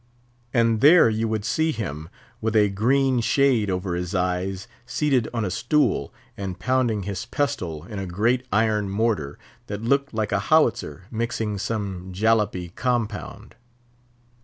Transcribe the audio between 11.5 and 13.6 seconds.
some jallapy compound.